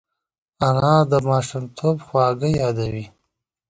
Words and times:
انا 0.67 0.95
د 1.11 1.13
ماشومتوب 1.29 1.95
خواږه 2.05 2.49
یادوي 2.59 3.05